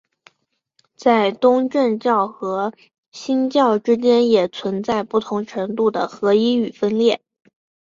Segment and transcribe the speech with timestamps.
[0.95, 2.73] 在东正教和
[3.11, 7.21] 新教之间也存在不同程度的合一与分裂。